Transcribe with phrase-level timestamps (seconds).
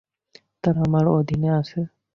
[0.63, 1.79] তারা তোমার অধীনে আছে।